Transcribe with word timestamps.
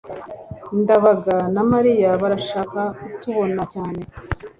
ndabaga 0.81 1.35
na 1.53 1.61
mariya 1.71 2.09
barashaka 2.21 2.79
kutubona 3.01 3.61
cyane 3.73 4.01